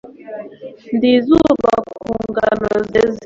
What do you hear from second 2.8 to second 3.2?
zeze